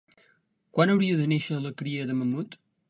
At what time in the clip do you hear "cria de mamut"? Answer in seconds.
1.83-2.61